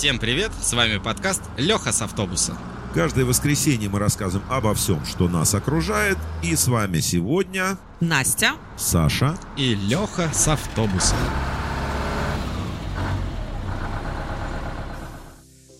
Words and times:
Всем 0.00 0.18
привет, 0.18 0.50
с 0.58 0.72
вами 0.72 0.96
подкаст 0.96 1.42
Леха 1.58 1.92
с 1.92 2.00
автобуса. 2.00 2.56
Каждое 2.94 3.26
воскресенье 3.26 3.90
мы 3.90 3.98
рассказываем 3.98 4.50
обо 4.50 4.72
всем, 4.72 5.04
что 5.04 5.28
нас 5.28 5.54
окружает. 5.54 6.16
И 6.42 6.56
с 6.56 6.68
вами 6.68 7.00
сегодня 7.00 7.76
Настя. 8.00 8.52
Саша. 8.78 9.38
И 9.58 9.74
Леха 9.74 10.30
с 10.32 10.48
автобуса. 10.48 11.16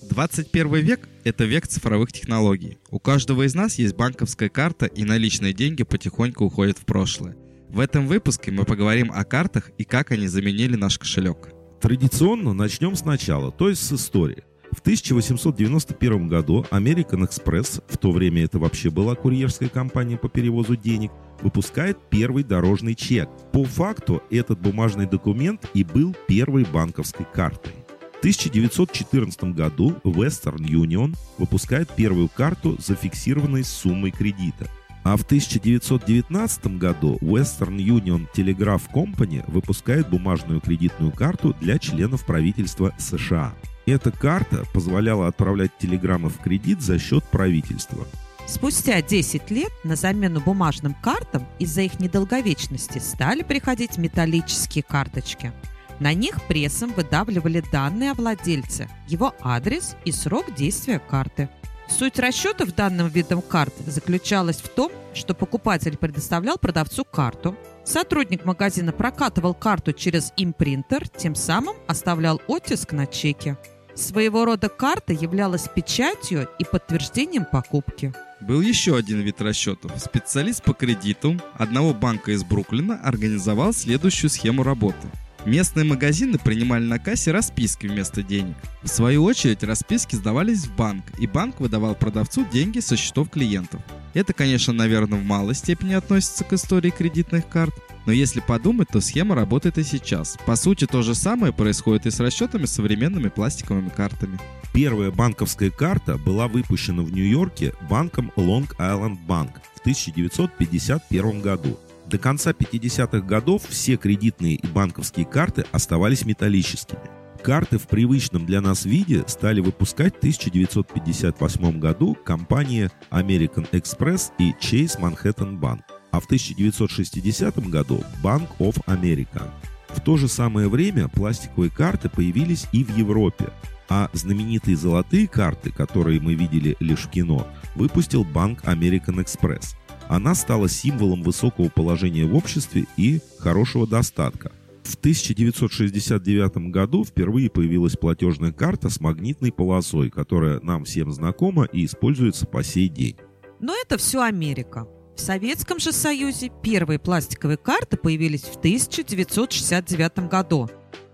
21 0.02 0.74
век– 0.74 1.08
это 1.24 1.44
век 1.44 1.66
цифровых 1.66 2.12
технологий. 2.12 2.76
У 2.90 2.98
каждого 2.98 3.46
из 3.46 3.54
нас 3.54 3.76
есть 3.76 3.96
банковская 3.96 4.50
карта, 4.50 4.84
и 4.84 5.04
наличные 5.04 5.54
деньги 5.54 5.82
потихоньку 5.82 6.44
уходят 6.44 6.76
в 6.76 6.84
прошлое. 6.84 7.38
В 7.70 7.80
этом 7.80 8.06
выпуске 8.06 8.50
мы 8.50 8.66
поговорим 8.66 9.10
о 9.14 9.24
картах 9.24 9.70
и 9.78 9.84
как 9.84 10.10
они 10.10 10.28
заменили 10.28 10.76
наш 10.76 10.98
кошелек. 10.98 11.54
Традиционно 11.80 12.52
начнем 12.52 12.94
сначала, 12.94 13.50
то 13.50 13.70
есть 13.70 13.82
с 13.82 13.92
истории. 13.92 14.44
В 14.70 14.80
1891 14.80 16.28
году 16.28 16.66
American 16.70 17.26
Express, 17.26 17.82
в 17.88 17.96
то 17.96 18.12
время 18.12 18.44
это 18.44 18.58
вообще 18.58 18.90
была 18.90 19.14
курьерская 19.14 19.70
компания 19.70 20.18
по 20.18 20.28
перевозу 20.28 20.76
денег, 20.76 21.10
выпускает 21.40 21.98
первый 22.10 22.44
дорожный 22.44 22.94
чек. 22.94 23.30
По 23.52 23.64
факту 23.64 24.22
этот 24.30 24.60
бумажный 24.60 25.06
документ 25.06 25.68
и 25.72 25.82
был 25.82 26.14
первой 26.28 26.64
банковской 26.64 27.26
картой. 27.32 27.72
В 28.16 28.18
1914 28.18 29.44
году 29.44 29.96
Western 30.04 30.58
Union 30.58 31.16
выпускает 31.38 31.88
первую 31.96 32.28
карту 32.28 32.76
с 32.78 32.88
зафиксированной 32.88 33.64
суммой 33.64 34.10
кредита. 34.10 34.68
А 35.02 35.16
в 35.16 35.22
1919 35.22 36.78
году 36.78 37.18
Western 37.22 37.76
Union 37.78 38.26
Telegraph 38.34 38.82
Company 38.92 39.42
выпускает 39.50 40.10
бумажную 40.10 40.60
кредитную 40.60 41.10
карту 41.10 41.56
для 41.60 41.78
членов 41.78 42.26
правительства 42.26 42.92
США. 42.98 43.54
Эта 43.86 44.10
карта 44.10 44.64
позволяла 44.74 45.26
отправлять 45.26 45.76
телеграммы 45.78 46.28
в 46.28 46.38
кредит 46.38 46.82
за 46.82 46.98
счет 46.98 47.24
правительства. 47.24 48.06
Спустя 48.46 49.00
10 49.00 49.50
лет 49.50 49.72
на 49.84 49.96
замену 49.96 50.40
бумажным 50.40 50.94
картам 50.94 51.46
из-за 51.58 51.82
их 51.82 51.98
недолговечности 51.98 52.98
стали 52.98 53.42
приходить 53.42 53.96
металлические 53.96 54.82
карточки. 54.82 55.52
На 55.98 56.14
них 56.14 56.42
прессом 56.46 56.92
выдавливали 56.92 57.62
данные 57.72 58.12
о 58.12 58.14
владельце, 58.14 58.88
его 59.06 59.34
адрес 59.40 59.96
и 60.04 60.12
срок 60.12 60.54
действия 60.54 60.98
карты. 60.98 61.48
Суть 61.90 62.18
расчетов 62.18 62.74
данным 62.74 63.08
видом 63.08 63.42
карт 63.42 63.74
заключалась 63.86 64.58
в 64.58 64.68
том, 64.68 64.90
что 65.12 65.34
покупатель 65.34 65.96
предоставлял 65.98 66.56
продавцу 66.56 67.04
карту, 67.04 67.56
сотрудник 67.84 68.44
магазина 68.44 68.92
прокатывал 68.92 69.54
карту 69.54 69.92
через 69.92 70.32
импринтер, 70.36 71.08
тем 71.08 71.34
самым 71.34 71.76
оставлял 71.86 72.40
оттиск 72.46 72.92
на 72.92 73.06
чеке. 73.06 73.58
Своего 73.94 74.44
рода 74.44 74.68
карта 74.68 75.12
являлась 75.12 75.68
печатью 75.68 76.48
и 76.58 76.64
подтверждением 76.64 77.44
покупки. 77.44 78.14
Был 78.40 78.62
еще 78.62 78.96
один 78.96 79.20
вид 79.20 79.42
расчетов. 79.42 79.92
Специалист 79.98 80.62
по 80.62 80.72
кредиту 80.72 81.36
одного 81.54 81.92
банка 81.92 82.30
из 82.30 82.44
Бруклина 82.44 83.00
организовал 83.02 83.74
следующую 83.74 84.30
схему 84.30 84.62
работы. 84.62 85.08
Местные 85.46 85.86
магазины 85.86 86.38
принимали 86.38 86.84
на 86.84 86.98
кассе 86.98 87.32
расписки 87.32 87.86
вместо 87.86 88.22
денег. 88.22 88.56
В 88.82 88.88
свою 88.88 89.24
очередь 89.24 89.62
расписки 89.62 90.14
сдавались 90.14 90.66
в 90.66 90.76
банк, 90.76 91.04
и 91.18 91.26
банк 91.26 91.60
выдавал 91.60 91.94
продавцу 91.94 92.44
деньги 92.52 92.80
со 92.80 92.96
счетов 92.96 93.30
клиентов. 93.30 93.80
Это, 94.12 94.34
конечно, 94.34 94.74
наверное, 94.74 95.18
в 95.18 95.24
малой 95.24 95.54
степени 95.54 95.94
относится 95.94 96.44
к 96.44 96.52
истории 96.52 96.90
кредитных 96.90 97.48
карт, 97.48 97.74
но 98.04 98.12
если 98.12 98.40
подумать, 98.40 98.88
то 98.88 99.00
схема 99.00 99.34
работает 99.34 99.78
и 99.78 99.82
сейчас. 99.82 100.36
По 100.44 100.56
сути, 100.56 100.86
то 100.86 101.00
же 101.00 101.14
самое 101.14 101.52
происходит 101.52 102.06
и 102.06 102.10
с 102.10 102.20
расчетами 102.20 102.66
современными 102.66 103.28
пластиковыми 103.28 103.88
картами. 103.88 104.38
Первая 104.74 105.10
банковская 105.10 105.70
карта 105.70 106.18
была 106.18 106.48
выпущена 106.48 107.02
в 107.02 107.12
Нью-Йорке 107.12 107.72
банком 107.88 108.30
Long 108.36 108.68
Island 108.78 109.18
Bank 109.26 109.52
в 109.74 109.80
1951 109.80 111.40
году. 111.40 111.78
До 112.10 112.18
конца 112.18 112.50
50-х 112.50 113.20
годов 113.20 113.62
все 113.68 113.96
кредитные 113.96 114.56
и 114.56 114.66
банковские 114.66 115.24
карты 115.24 115.64
оставались 115.70 116.24
металлическими. 116.24 117.02
Карты 117.40 117.78
в 117.78 117.86
привычном 117.86 118.46
для 118.46 118.60
нас 118.60 118.84
виде 118.84 119.22
стали 119.28 119.60
выпускать 119.60 120.16
в 120.16 120.18
1958 120.18 121.78
году 121.78 122.16
компания 122.24 122.90
American 123.12 123.70
Express 123.70 124.32
и 124.40 124.50
Chase 124.60 124.98
Manhattan 124.98 125.60
Bank, 125.60 125.82
а 126.10 126.18
в 126.18 126.24
1960 126.24 127.70
году 127.70 128.02
Bank 128.24 128.48
of 128.58 128.84
America. 128.86 129.48
В 129.90 130.00
то 130.00 130.16
же 130.16 130.26
самое 130.26 130.68
время 130.68 131.06
пластиковые 131.06 131.70
карты 131.70 132.08
появились 132.08 132.66
и 132.72 132.82
в 132.82 132.90
Европе, 132.96 133.50
а 133.88 134.10
знаменитые 134.12 134.76
золотые 134.76 135.28
карты, 135.28 135.70
которые 135.70 136.20
мы 136.20 136.34
видели 136.34 136.76
лишь 136.80 137.06
в 137.06 137.10
кино, 137.10 137.46
выпустил 137.76 138.24
банк 138.24 138.64
American 138.64 139.24
Express. 139.24 139.76
Она 140.10 140.34
стала 140.34 140.68
символом 140.68 141.22
высокого 141.22 141.68
положения 141.68 142.26
в 142.26 142.34
обществе 142.34 142.86
и 142.96 143.20
хорошего 143.38 143.86
достатка. 143.86 144.50
В 144.82 144.96
1969 144.96 146.72
году 146.72 147.04
впервые 147.04 147.48
появилась 147.48 147.96
платежная 147.96 148.50
карта 148.50 148.88
с 148.88 148.98
магнитной 148.98 149.52
полосой, 149.52 150.10
которая 150.10 150.58
нам 150.62 150.84
всем 150.84 151.12
знакома 151.12 151.62
и 151.66 151.84
используется 151.84 152.44
по 152.44 152.64
сей 152.64 152.88
день. 152.88 153.18
Но 153.60 153.72
это 153.80 153.98
все 153.98 154.22
Америка. 154.22 154.88
В 155.14 155.20
Советском 155.20 155.78
же 155.78 155.92
Союзе 155.92 156.50
первые 156.60 156.98
пластиковые 156.98 157.56
карты 157.56 157.96
появились 157.96 158.42
в 158.42 158.56
1969 158.56 160.28
году. 160.28 160.68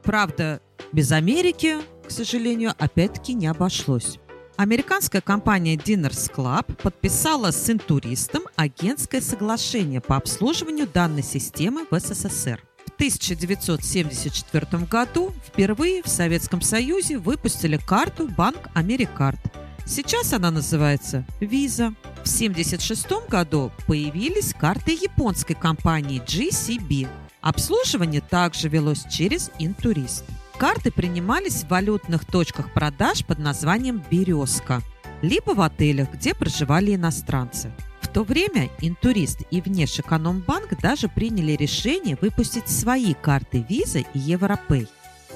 Правда, 0.04 0.62
без 0.92 1.12
Америки, 1.12 1.76
к 2.06 2.10
сожалению, 2.10 2.72
опять-таки 2.78 3.34
не 3.34 3.46
обошлось. 3.46 4.18
Американская 4.56 5.20
компания 5.20 5.76
Dinners 5.76 6.32
Club 6.34 6.76
подписала 6.76 7.50
с 7.50 7.68
интуристом 7.68 8.44
агентское 8.56 9.20
соглашение 9.20 10.00
по 10.00 10.16
обслуживанию 10.16 10.88
данной 10.88 11.22
системы 11.22 11.86
в 11.90 11.98
СССР. 12.00 12.62
В 12.86 12.94
1974 12.94 14.84
году 14.86 15.34
впервые 15.46 16.02
в 16.02 16.08
Советском 16.08 16.62
Союзе 16.62 17.18
выпустили 17.18 17.76
карту 17.76 18.28
Банк 18.28 18.70
Америкард. 18.72 19.38
Сейчас 19.84 20.32
она 20.32 20.50
называется 20.50 21.26
Visa. 21.38 21.94
В 22.24 22.28
1976 22.28 23.28
году 23.28 23.70
появились 23.86 24.54
карты 24.54 24.92
японской 24.92 25.54
компании 25.54 26.22
GCB. 26.22 27.06
Обслуживание 27.42 28.22
также 28.22 28.70
велось 28.70 29.04
через 29.10 29.50
интурист. 29.58 30.24
Карты 30.58 30.90
принимались 30.90 31.64
в 31.64 31.68
валютных 31.68 32.24
точках 32.24 32.72
продаж 32.72 33.26
под 33.26 33.38
названием 33.38 34.02
«Березка», 34.10 34.80
либо 35.20 35.50
в 35.50 35.60
отелях, 35.60 36.12
где 36.14 36.34
проживали 36.34 36.94
иностранцы. 36.94 37.72
В 38.00 38.08
то 38.08 38.22
время 38.22 38.70
Интурист 38.80 39.42
и 39.50 39.60
Внешэкономбанк 39.60 40.80
даже 40.80 41.08
приняли 41.08 41.52
решение 41.52 42.16
выпустить 42.18 42.68
свои 42.68 43.12
карты 43.12 43.66
Visa 43.68 44.06
и 44.14 44.18
Европей. 44.18 44.88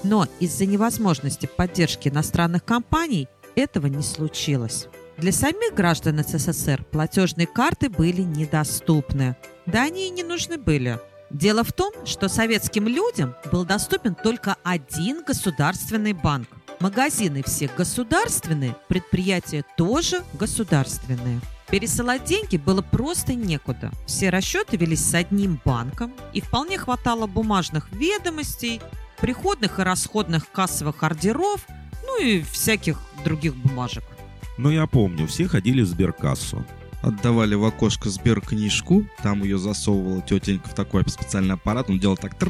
Но 0.05 0.27
из-за 0.39 0.65
невозможности 0.65 1.45
поддержки 1.45 2.09
иностранных 2.09 2.65
компаний 2.65 3.29
этого 3.57 3.89
не 3.89 4.03
случилось. 4.03 4.87
Для 5.19 5.33
самих 5.33 5.75
граждан 5.75 6.25
СССР 6.27 6.83
платежные 6.91 7.47
карты 7.47 7.91
были 7.91 8.23
недоступны. 8.23 9.37
Да 9.67 9.83
они 9.83 10.07
и 10.07 10.11
не 10.11 10.23
нужны 10.23 10.57
были– 10.57 10.99
Дело 11.31 11.63
в 11.63 11.73
том, 11.73 11.93
что 12.05 12.29
советским 12.29 12.89
людям 12.89 13.37
был 13.53 13.65
доступен 13.65 14.17
только 14.17 14.57
один 14.65 15.23
государственный 15.23 16.13
банк. 16.13 16.49
Магазины 16.81 17.45
все 17.45 17.71
государственные, 17.77 18.75
предприятия 18.89 19.65
тоже 19.77 20.23
государственные. 20.33 21.41
Пересылать 21.71 22.25
деньги 22.25 22.57
было 22.57 22.83
просто 22.83 23.35
некуда. 23.35 23.93
Все 24.07 24.31
расчеты 24.31 24.77
велись 24.77 25.05
с 25.05 25.15
одним 25.15 25.61
банком, 25.65 26.13
и 26.33 26.41
вполне 26.41 26.79
хватало 26.79 27.29
бумажных 27.29 27.93
ведомостей, 27.93 28.81
приходных 29.21 29.79
и 29.79 29.83
расходных 29.83 30.51
кассовых 30.51 31.05
ордеров, 31.05 31.65
ну 32.05 32.21
и 32.21 32.43
всяких 32.43 32.99
других 33.25 33.55
бумажек. 33.55 34.03
Но 34.59 34.73
я 34.73 34.89
помню, 34.89 35.29
все 35.29 35.47
ходили 35.47 35.83
в 35.83 35.87
сберкассу 35.87 36.67
отдавали 37.03 37.55
в 37.55 37.65
окошко 37.65 38.11
сберкнижку, 38.11 39.07
там 39.23 39.43
ее 39.43 39.59
засовывала 39.59 40.23
тетенька 40.23 40.69
в 40.69 40.75
такой 40.75 41.05
специальный 41.09 41.55
аппарат, 41.55 41.91
он 41.91 41.99
делал 41.99 42.17
так 42.17 42.35
так 42.37 42.49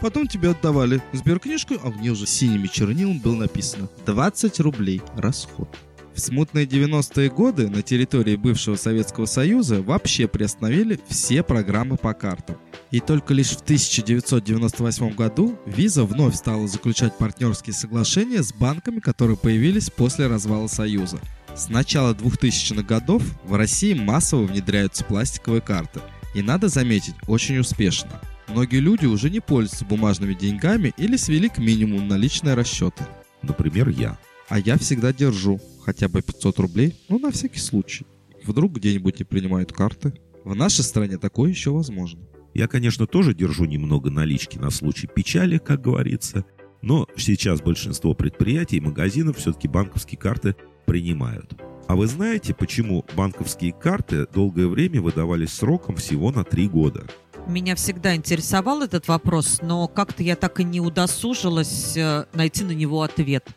Потом 0.00 0.26
тебе 0.26 0.50
отдавали 0.50 1.02
сберкнижку, 1.12 1.74
а 1.82 1.90
в 1.90 2.00
ней 2.00 2.10
уже 2.10 2.26
синими 2.26 2.66
чернилами 2.66 3.18
было 3.18 3.36
написано 3.36 3.88
20 4.06 4.60
рублей 4.60 5.02
расход. 5.16 5.68
В 6.14 6.20
смутные 6.20 6.66
90-е 6.66 7.30
годы 7.30 7.68
на 7.68 7.82
территории 7.82 8.36
бывшего 8.36 8.76
Советского 8.76 9.26
Союза 9.26 9.80
вообще 9.80 10.26
приостановили 10.26 10.98
все 11.08 11.42
программы 11.42 11.96
по 11.96 12.14
картам. 12.14 12.56
И 12.90 12.98
только 12.98 13.32
лишь 13.32 13.50
в 13.50 13.62
1998 13.62 15.14
году 15.14 15.56
Visa 15.66 16.04
вновь 16.04 16.34
стала 16.34 16.66
заключать 16.66 17.16
партнерские 17.16 17.74
соглашения 17.74 18.42
с 18.42 18.52
банками, 18.52 18.98
которые 18.98 19.36
появились 19.36 19.90
после 19.90 20.26
развала 20.26 20.66
Союза– 20.66 21.20
с 21.56 21.68
начала 21.68 22.14
2000-х 22.14 22.82
годов 22.82 23.22
в 23.44 23.54
России 23.54 23.94
массово 23.94 24.44
внедряются 24.44 25.04
пластиковые 25.04 25.60
карты. 25.60 26.00
И 26.34 26.42
надо 26.42 26.68
заметить, 26.68 27.14
очень 27.26 27.58
успешно. 27.58 28.10
Многие 28.48 28.80
люди 28.80 29.06
уже 29.06 29.30
не 29.30 29.40
пользуются 29.40 29.84
бумажными 29.84 30.34
деньгами 30.34 30.92
или 30.96 31.16
свели 31.16 31.48
к 31.48 31.58
минимуму 31.58 32.04
наличные 32.06 32.54
расчеты. 32.54 33.04
Например, 33.42 33.88
я. 33.88 34.18
А 34.48 34.58
я 34.58 34.76
всегда 34.78 35.12
держу 35.12 35.60
хотя 35.84 36.08
бы 36.08 36.22
500 36.22 36.58
рублей, 36.58 36.96
ну 37.08 37.18
на 37.18 37.30
всякий 37.30 37.60
случай. 37.60 38.06
Вдруг 38.44 38.72
где-нибудь 38.72 39.18
не 39.18 39.24
принимают 39.24 39.72
карты. 39.72 40.14
В 40.44 40.54
нашей 40.54 40.82
стране 40.82 41.18
такое 41.18 41.50
еще 41.50 41.70
возможно. 41.70 42.20
Я, 42.54 42.66
конечно, 42.66 43.06
тоже 43.06 43.34
держу 43.34 43.64
немного 43.64 44.10
налички 44.10 44.58
на 44.58 44.70
случай 44.70 45.06
печали, 45.06 45.58
как 45.58 45.82
говорится, 45.82 46.44
но 46.82 47.06
сейчас 47.16 47.60
большинство 47.60 48.14
предприятий 48.14 48.78
и 48.78 48.80
магазинов 48.80 49.36
все-таки 49.36 49.68
банковские 49.68 50.18
карты 50.18 50.56
принимают. 50.90 51.52
А 51.86 51.94
вы 51.94 52.08
знаете, 52.08 52.52
почему 52.52 53.04
банковские 53.14 53.72
карты 53.72 54.26
долгое 54.26 54.66
время 54.66 55.00
выдавались 55.00 55.52
сроком 55.52 55.94
всего 55.94 56.32
на 56.32 56.42
три 56.42 56.68
года? 56.68 57.04
Меня 57.46 57.76
всегда 57.76 58.16
интересовал 58.16 58.82
этот 58.82 59.06
вопрос, 59.06 59.60
но 59.62 59.86
как-то 59.86 60.24
я 60.24 60.34
так 60.34 60.58
и 60.58 60.64
не 60.64 60.80
удосужилась 60.80 61.96
э, 61.96 62.24
найти 62.32 62.64
на 62.64 62.72
него 62.72 63.02
ответ. 63.02 63.48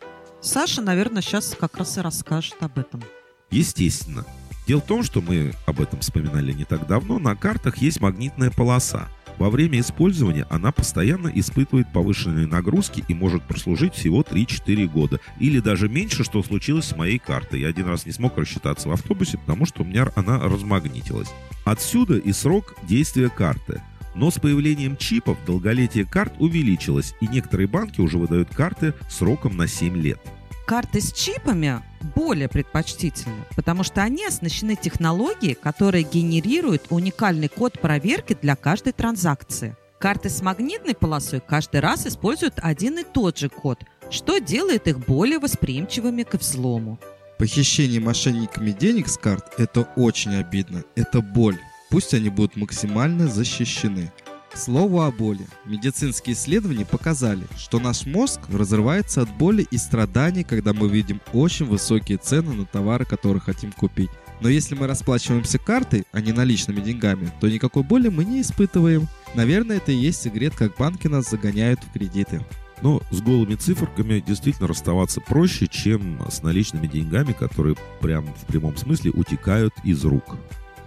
Саша, 0.42 0.84
наверное, 0.84 1.24
сейчас 1.24 1.56
как 1.60 1.76
раз 1.76 1.98
и 1.98 2.02
расскажет 2.02 2.58
об 2.60 2.78
этом. 2.78 3.02
Естественно. 3.50 4.28
Дело 4.68 4.82
в 4.82 4.86
том, 4.86 5.02
что 5.02 5.20
мы 5.20 5.54
об 5.66 5.82
этом 5.82 6.02
вспоминали 6.02 6.54
не 6.54 6.66
так 6.66 6.86
давно, 6.86 7.18
на 7.18 7.36
картах 7.36 7.78
есть 7.78 8.00
магнитная 8.00 8.52
полоса. 8.52 9.10
Во 9.38 9.50
время 9.50 9.80
использования 9.80 10.46
она 10.50 10.72
постоянно 10.72 11.32
испытывает 11.34 11.92
повышенные 11.92 12.48
нагрузки 12.48 13.04
и 13.08 13.14
может 13.14 13.44
прослужить 13.44 13.96
всего 13.96 14.22
3-4 14.22 14.88
года. 14.88 15.20
Или 15.40 15.60
даже 15.60 15.90
меньше, 15.90 16.24
что 16.24 16.44
случилось 16.44 16.86
с 16.86 16.96
моей 16.96 17.20
картой. 17.20 17.62
Я 17.62 17.70
один 17.70 17.88
раз 17.88 18.06
не 18.06 18.12
смог 18.12 18.38
рассчитаться 18.38 18.90
в 18.90 18.92
автобусе, 18.92 19.38
потому 19.38 19.66
что 19.66 19.82
у 19.82 19.86
меня 19.86 20.08
она 20.16 20.40
размагнитилась. 20.40 21.30
Отсюда 21.66 22.18
и 22.18 22.32
срок 22.32 22.76
действия 22.84 23.30
карты. 23.30 23.82
Но 24.16 24.30
с 24.30 24.40
появлением 24.40 24.96
чипов 24.96 25.38
долголетие 25.46 26.06
карт 26.06 26.34
увеличилось, 26.40 27.16
и 27.20 27.28
некоторые 27.28 27.68
банки 27.68 28.00
уже 28.00 28.18
выдают 28.18 28.50
карты 28.50 28.94
сроком 29.10 29.58
на 29.58 29.68
7 29.68 29.98
лет. 29.98 30.20
Карты 30.65 31.01
с 31.01 31.12
чипами 31.12 31.83
более 32.15 32.48
предпочтительны, 32.48 33.44
потому 33.56 33.83
что 33.83 34.01
они 34.01 34.25
оснащены 34.25 34.77
технологией, 34.77 35.56
которая 35.56 36.04
генерирует 36.04 36.86
уникальный 36.89 37.50
код 37.50 37.80
проверки 37.81 38.38
для 38.42 38.56
каждой 38.56 38.94
транзакции. 38.94 39.75
Карты 40.00 40.30
с 40.30 40.42
магнитной 40.42 40.95
полосой 40.95 41.42
каждый 41.42 41.81
раз 41.81 42.07
используют 42.07 42.56
один 42.57 42.98
и 43.00 43.04
тот 43.04 43.38
же 43.38 43.50
код, 43.50 43.80
что 44.10 44.38
делает 44.38 44.88
их 44.88 45.00
более 45.00 45.39
восприимчивыми 45.39 46.24
к 46.24 46.36
взлому. 46.36 46.98
Похищение 47.38 48.00
мошенниками 48.00 48.71
денег 48.71 49.10
с 49.10 49.18
карт– 49.18 49.54
это 49.57 49.81
очень 49.98 50.36
обидно, 50.36 50.83
это 50.95 51.19
боль. 51.21 51.57
Пусть 51.89 52.13
они 52.13 52.30
будут 52.30 52.56
максимально 52.56 53.27
защищены. 53.27 54.13
К 54.54 54.58
слову 54.58 55.02
о 55.02 55.12
боли. 55.12 55.48
Медицинские 55.66 56.36
исследования 56.36 56.86
показали, 56.86 57.48
что 57.58 57.80
наш 57.80 58.06
мозг 58.06 58.40
разрывается 58.50 59.24
от 59.24 59.30
боли 59.32 59.66
и 59.72 59.78
страданий, 59.78 60.44
когда 60.44 60.74
мы 60.74 60.88
видим 60.88 61.22
очень 61.34 61.66
высокие 61.66 62.20
цены 62.20 62.54
на 62.54 62.66
товары, 62.66 63.04
которые 63.04 63.42
хотим 63.42 63.72
купить. 63.72 64.12
Но 64.42 64.50
если 64.50 64.76
мы 64.76 64.86
расплачиваемся 64.86 65.58
картой, 65.58 66.06
а 66.12 66.22
не 66.22 66.34
наличными 66.34 66.82
деньгами, 66.82 67.32
то 67.42 67.50
никакой 67.50 67.82
боли 67.82 68.10
мы 68.10 68.26
не 68.26 68.42
испытываем. 68.42 69.08
Наверное, 69.34 69.78
это 69.78 69.92
и 69.92 69.96
есть 69.96 70.22
секрет, 70.22 70.54
как 70.56 70.78
банки 70.78 71.08
нас 71.08 71.32
загоняют 71.32 71.80
в 71.84 71.92
кредиты. 71.92 72.46
Но 72.84 73.02
с 73.10 73.22
голыми 73.22 73.56
циферками 73.56 74.20
действительно 74.20 74.68
расставаться 74.68 75.20
проще, 75.20 75.66
чем 75.66 76.22
с 76.30 76.44
наличными 76.44 76.86
деньгами, 76.86 77.34
которые 77.34 77.76
прям 78.02 78.26
в 78.26 78.46
прямом 78.46 78.78
смысле 78.78 79.10
утекают 79.12 79.74
из 79.84 80.06
рук. 80.06 80.38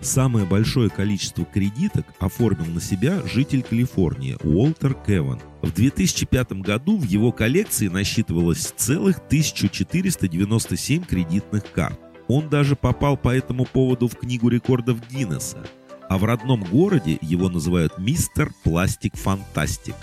Самое 0.00 0.46
большое 0.46 0.90
количество 0.90 1.44
кредиток 1.44 2.06
оформил 2.18 2.66
на 2.66 2.80
себя 2.80 3.22
житель 3.26 3.62
Калифорнии 3.62 4.36
Уолтер 4.42 4.94
Кеван. 4.94 5.40
В 5.62 5.72
2005 5.72 6.52
году 6.52 6.98
в 6.98 7.04
его 7.04 7.32
коллекции 7.32 7.88
насчитывалось 7.88 8.72
целых 8.76 9.18
1497 9.18 11.04
кредитных 11.04 11.70
карт. 11.72 11.98
Он 12.28 12.48
даже 12.48 12.76
попал 12.76 13.16
по 13.16 13.34
этому 13.34 13.64
поводу 13.64 14.08
в 14.08 14.16
книгу 14.16 14.48
рекордов 14.48 14.98
Гиннесса. 15.10 15.66
А 16.08 16.18
в 16.18 16.24
родном 16.24 16.62
городе 16.62 17.18
его 17.20 17.48
называют 17.48 17.98
мистер 17.98 18.52
Пластик 18.62 19.16
Фантастик. 19.16 19.96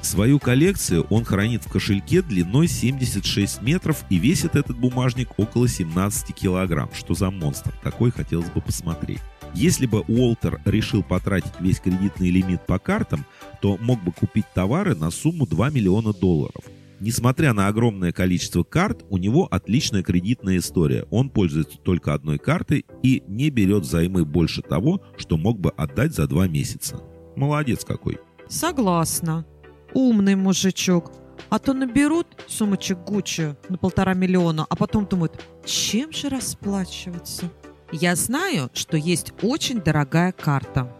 Свою 0.00 0.38
коллекцию 0.38 1.06
он 1.10 1.24
хранит 1.24 1.64
в 1.64 1.70
кошельке 1.70 2.22
длиной 2.22 2.68
76 2.68 3.62
метров 3.62 4.04
и 4.10 4.18
весит 4.18 4.54
этот 4.54 4.78
бумажник 4.78 5.30
около 5.36 5.66
17 5.68 6.34
килограмм. 6.34 6.90
Что 6.94 7.14
за 7.14 7.30
монстр? 7.30 7.74
Такой 7.82 8.12
хотелось 8.12 8.50
бы 8.50 8.60
посмотреть. 8.60 9.20
Если 9.54 9.86
бы 9.86 10.00
Уолтер 10.02 10.60
решил 10.64 11.02
потратить 11.02 11.60
весь 11.60 11.80
кредитный 11.80 12.30
лимит 12.30 12.66
по 12.66 12.78
картам, 12.78 13.24
то 13.60 13.76
мог 13.78 14.02
бы 14.02 14.12
купить 14.12 14.46
товары 14.54 14.94
на 14.94 15.10
сумму 15.10 15.46
2 15.46 15.70
миллиона 15.70 16.12
долларов. 16.12 16.64
Несмотря 17.00 17.52
на 17.52 17.68
огромное 17.68 18.10
количество 18.10 18.64
карт, 18.64 19.04
у 19.08 19.18
него 19.18 19.46
отличная 19.48 20.02
кредитная 20.02 20.58
история. 20.58 21.06
Он 21.10 21.30
пользуется 21.30 21.78
только 21.78 22.12
одной 22.12 22.38
картой 22.38 22.84
и 23.02 23.22
не 23.28 23.50
берет 23.50 23.84
займы 23.84 24.24
больше 24.24 24.62
того, 24.62 25.00
что 25.16 25.36
мог 25.36 25.60
бы 25.60 25.70
отдать 25.70 26.14
за 26.14 26.26
два 26.26 26.48
месяца. 26.48 27.00
Молодец 27.36 27.84
какой. 27.84 28.18
Согласна. 28.48 29.46
Умный 29.94 30.34
мужичок. 30.34 31.12
А 31.50 31.60
то 31.60 31.72
наберут 31.72 32.26
сумочек 32.48 32.98
Гуччи 33.06 33.56
на 33.68 33.78
полтора 33.78 34.14
миллиона, 34.14 34.66
а 34.68 34.74
потом 34.74 35.06
думают, 35.06 35.40
чем 35.64 36.12
же 36.12 36.28
расплачиваться? 36.28 37.50
Я 37.90 38.16
знаю, 38.16 38.70
что 38.74 38.98
есть 38.98 39.32
очень 39.42 39.80
дорогая 39.80 40.32
карта. 40.32 40.92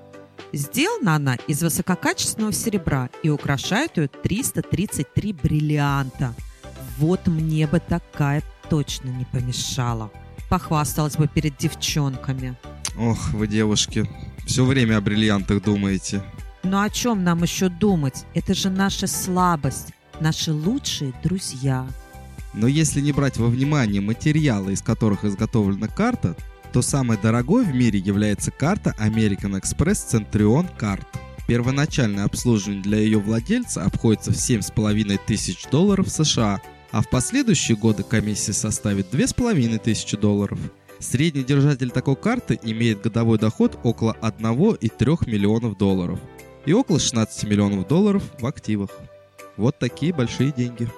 Сделана 0.54 1.16
она 1.16 1.34
из 1.46 1.62
высококачественного 1.62 2.52
серебра 2.52 3.10
и 3.22 3.28
украшает 3.28 3.98
ее 3.98 4.08
333 4.08 5.34
бриллианта. 5.34 6.34
Вот 6.96 7.26
мне 7.26 7.66
бы 7.66 7.78
такая 7.80 8.42
точно 8.70 9.10
не 9.10 9.26
помешала. 9.26 10.10
Похвасталась 10.48 11.16
бы 11.16 11.28
перед 11.28 11.58
девчонками. 11.58 12.56
Ох, 12.98 13.34
вы 13.34 13.46
девушки, 13.46 14.08
все 14.46 14.64
время 14.64 14.96
о 14.96 15.02
бриллиантах 15.02 15.62
думаете. 15.62 16.22
Но 16.62 16.80
о 16.80 16.88
чем 16.88 17.22
нам 17.22 17.42
еще 17.42 17.68
думать? 17.68 18.24
Это 18.32 18.54
же 18.54 18.70
наша 18.70 19.06
слабость, 19.06 19.92
наши 20.20 20.52
лучшие 20.52 21.12
друзья. 21.22 21.86
Но 22.54 22.66
если 22.66 23.02
не 23.02 23.12
брать 23.12 23.36
во 23.36 23.48
внимание 23.48 24.00
материалы, 24.00 24.72
из 24.72 24.80
которых 24.80 25.24
изготовлена 25.24 25.86
карта, 25.86 26.34
то 26.78 26.82
самой 26.82 27.18
дорогой 27.18 27.64
в 27.64 27.74
мире 27.74 27.98
является 27.98 28.52
карта 28.52 28.94
American 29.00 29.60
Express 29.60 29.98
Centurion 30.12 30.68
Card. 30.78 31.04
Первоначальное 31.48 32.24
обслуживание 32.24 32.84
для 32.84 32.98
ее 32.98 33.18
владельца 33.18 33.82
обходится 33.82 34.30
в 34.30 34.36
7,5 34.36 35.18
тысяч 35.26 35.66
долларов 35.72 36.08
США, 36.08 36.62
а 36.92 37.02
в 37.02 37.10
последующие 37.10 37.76
годы 37.76 38.04
комиссия 38.04 38.52
составит 38.52 39.12
2,5 39.12 39.76
тысячи 39.80 40.16
долларов. 40.16 40.60
Средний 41.00 41.42
держатель 41.42 41.90
такой 41.90 42.14
карты 42.14 42.56
имеет 42.62 43.02
годовой 43.02 43.38
доход 43.38 43.76
около 43.82 44.16
1,3 44.22 45.28
миллионов 45.28 45.76
долларов 45.76 46.20
и 46.64 46.72
около 46.72 47.00
16 47.00 47.42
миллионов 47.50 47.88
долларов 47.88 48.22
в 48.38 48.46
активах. 48.46 48.90
Вот 49.56 49.80
такие 49.80 50.14
большие 50.14 50.52
деньги. 50.52 50.88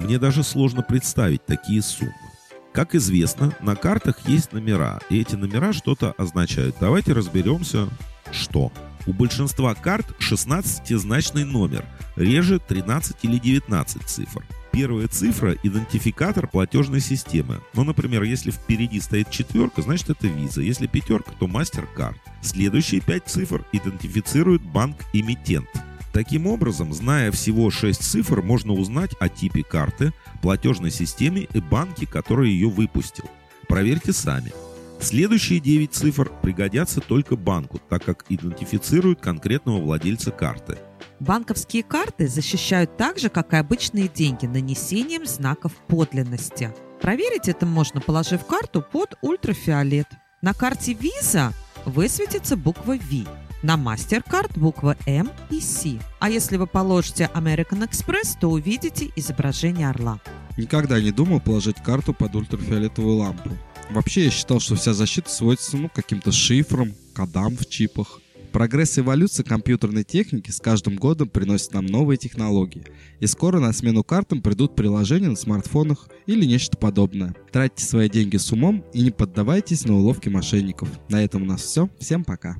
Мне 0.00 0.18
даже 0.18 0.42
сложно 0.44 0.82
представить 0.82 1.46
такие 1.46 1.80
суммы. 1.80 2.29
Как 2.72 2.94
известно, 2.94 3.52
на 3.60 3.74
картах 3.74 4.28
есть 4.28 4.52
номера, 4.52 5.00
и 5.10 5.20
эти 5.20 5.34
номера 5.34 5.72
что-то 5.72 6.12
означают. 6.12 6.76
Давайте 6.80 7.12
разберемся, 7.12 7.88
что. 8.30 8.72
У 9.06 9.12
большинства 9.12 9.74
карт 9.74 10.06
16-значный 10.20 11.44
номер, 11.44 11.84
реже 12.16 12.60
13 12.60 13.16
или 13.22 13.38
19 13.38 14.02
цифр. 14.06 14.44
Первая 14.72 15.08
цифра– 15.08 15.56
идентификатор 15.64 16.46
платежной 16.46 17.00
системы. 17.00 17.60
Ну, 17.74 17.82
например, 17.82 18.22
если 18.22 18.52
впереди 18.52 19.00
стоит 19.00 19.30
четверка, 19.30 19.82
значит 19.82 20.10
это 20.10 20.28
виза. 20.28 20.60
Если 20.60 20.86
пятерка, 20.86 21.32
то 21.40 21.46
MasterCard. 21.46 22.14
Следующие 22.40 23.00
пять 23.00 23.26
цифр 23.26 23.64
идентифицируют 23.72 24.62
банк-эмитент. 24.62 25.68
Таким 26.12 26.46
образом, 26.46 26.92
зная 26.92 27.30
всего 27.30 27.70
6 27.70 28.02
цифр, 28.02 28.42
можно 28.42 28.72
узнать 28.72 29.12
о 29.20 29.28
типе 29.28 29.62
карты, 29.62 30.12
платежной 30.42 30.90
системе 30.90 31.46
и 31.52 31.60
банке, 31.60 32.06
который 32.06 32.50
ее 32.50 32.68
выпустил. 32.68 33.24
Проверьте 33.68 34.12
сами. 34.12 34.52
Следующие 35.00 35.60
9 35.60 35.92
цифр 35.92 36.30
пригодятся 36.42 37.00
только 37.00 37.36
банку, 37.36 37.80
так 37.88 38.04
как 38.04 38.26
идентифицируют 38.28 39.20
конкретного 39.20 39.80
владельца 39.80 40.30
карты. 40.30 40.78
Банковские 41.20 41.82
карты 41.82 42.28
защищают 42.28 42.96
так 42.96 43.18
же, 43.18 43.28
как 43.28 43.52
и 43.52 43.56
обычные 43.56 44.08
деньги, 44.08 44.46
нанесением 44.46 45.26
знаков 45.26 45.72
подлинности. 45.86 46.74
Проверить 47.00 47.48
это 47.48 47.64
можно, 47.66 48.00
положив 48.00 48.44
карту 48.44 48.82
под 48.82 49.16
ультрафиолет. 49.22 50.06
На 50.42 50.54
карте 50.54 50.92
Visa 50.92 51.52
высветится 51.86 52.56
буква 52.56 52.94
V, 52.94 53.26
на 53.62 53.74
MasterCard 53.74 54.58
буква 54.58 54.96
М 55.06 55.30
и 55.50 55.60
С. 55.60 55.98
А 56.18 56.30
если 56.30 56.56
вы 56.56 56.66
положите 56.66 57.30
American 57.34 57.88
Express, 57.88 58.36
то 58.40 58.50
увидите 58.50 59.10
изображение 59.16 59.88
орла. 59.88 60.20
Никогда 60.56 61.00
не 61.00 61.10
думал 61.10 61.40
положить 61.40 61.76
карту 61.82 62.12
под 62.12 62.34
ультрафиолетовую 62.34 63.16
лампу. 63.16 63.50
Вообще 63.90 64.24
я 64.24 64.30
считал, 64.30 64.60
что 64.60 64.76
вся 64.76 64.92
защита 64.92 65.30
сводится 65.30 65.76
ну, 65.76 65.90
каким-то 65.92 66.32
шифрам, 66.32 66.92
кодам 67.14 67.56
в 67.56 67.66
чипах. 67.66 68.20
Прогресс 68.52 68.98
и 68.98 69.00
эволюция 69.00 69.44
компьютерной 69.44 70.02
техники 70.02 70.50
с 70.50 70.58
каждым 70.60 70.96
годом 70.96 71.28
приносит 71.28 71.72
нам 71.72 71.86
новые 71.86 72.18
технологии. 72.18 72.84
И 73.20 73.26
скоро 73.26 73.60
на 73.60 73.72
смену 73.72 74.02
картам 74.02 74.42
придут 74.42 74.74
приложения 74.74 75.28
на 75.28 75.36
смартфонах 75.36 76.08
или 76.26 76.44
нечто 76.44 76.76
подобное. 76.76 77.34
Тратьте 77.52 77.84
свои 77.84 78.08
деньги 78.08 78.38
с 78.38 78.50
умом 78.50 78.84
и 78.92 79.02
не 79.02 79.10
поддавайтесь 79.10 79.84
на 79.84 79.96
уловки 79.96 80.28
мошенников. 80.28 80.88
На 81.08 81.22
этом 81.22 81.42
у 81.42 81.46
нас 81.46 81.62
все. 81.62 81.88
Всем 82.00 82.24
пока. 82.24 82.56